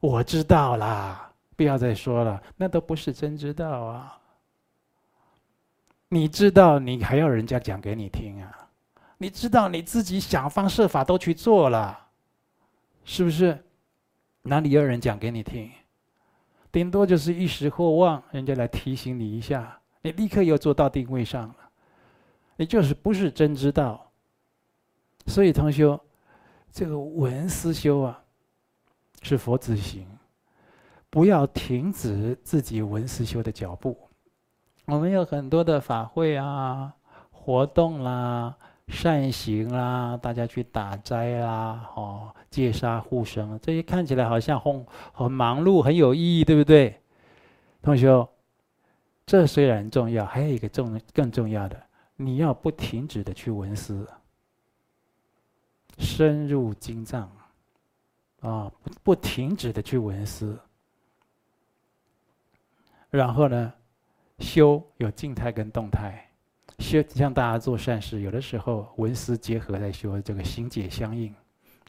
[0.00, 1.29] 我知道啦。
[1.60, 4.18] 不要再说了，那都不是真知道啊！
[6.08, 8.70] 你知道，你还要人家讲给你听啊？
[9.18, 12.06] 你知道你自己想方设法都去做了，
[13.04, 13.62] 是不是？
[14.40, 15.70] 哪里有人讲给你听？
[16.72, 21.56] 顶多就是一时或忘，人家来提醒你一下，你立刻又做到定位上了，
[22.56, 24.10] 你就是不是真知道。
[25.26, 26.00] 所以同修，
[26.72, 28.18] 这个闻思修啊，
[29.20, 30.06] 是佛子行。
[31.10, 33.98] 不要停止自己闻思修的脚步。
[34.86, 36.94] 我们有很多的法会啊、
[37.30, 38.56] 活动啦、
[38.88, 47.00] 善行啦，大家去打斋啦、哦戒杀护生，这些看起来好像很很忙碌、很有意义，对不对？
[47.80, 48.28] 同学，
[49.24, 51.80] 这虽然重要，还有一个重更重要的，
[52.16, 54.04] 你要不停止的去闻思，
[55.98, 57.30] 深入经藏，
[58.40, 58.72] 啊，
[59.04, 60.58] 不停止的去闻思。
[63.10, 63.72] 然后呢，
[64.38, 66.24] 修有静态跟动态，
[66.78, 71.34] 修像大家做善事，有的时候文思结合在修，这个行解相应，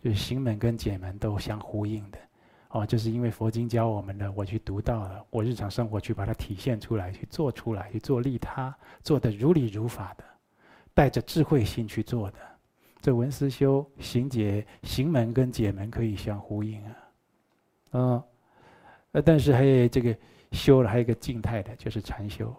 [0.01, 2.17] 就是行门跟解门都相呼应的，
[2.69, 10.23] 哦，就是因为佛经教我们的，我去读到了，我日常生活去把它体现出来，去做出来，去做利他，做得如理如法的，
[10.95, 12.37] 带着智慧心去做的，
[12.99, 16.97] 这文思修行解行门跟解门可以相呼应啊，
[17.91, 18.23] 嗯，
[19.11, 20.17] 呃，但是还有这个。
[20.51, 22.53] 修了还有一个静态的，就是禅修，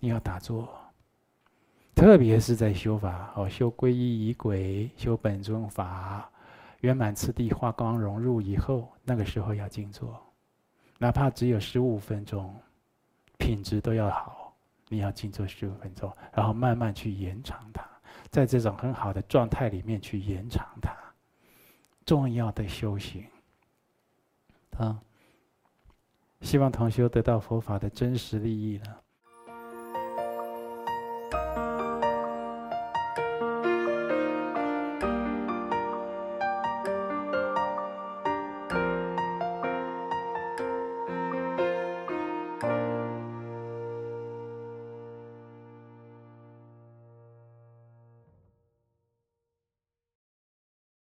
[0.00, 0.68] 你要打坐，
[1.94, 6.28] 特别是在修法哦，修皈依仪轨，修本尊法，
[6.80, 10.20] 圆满次第化光融入以后，那个时候要静坐，
[10.98, 12.54] 哪怕只有十五分钟，
[13.38, 14.52] 品质都要好，
[14.88, 17.86] 你要静坐十五分钟，然后慢慢去延长它，
[18.30, 20.92] 在这种很好的状态里面去延长它，
[22.04, 23.24] 重要的修行，
[24.76, 25.00] 啊。
[26.42, 29.01] 希望同修得到佛法的真实利益呢。